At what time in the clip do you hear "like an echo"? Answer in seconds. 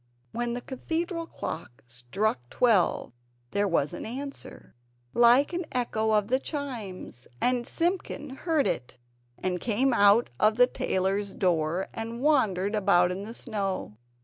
5.13-6.11